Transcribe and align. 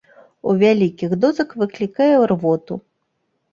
У 0.47 0.53
вялікіх 0.63 1.13
дозах 1.27 1.53
выклікае 1.65 2.11
рвоту. 2.35 2.83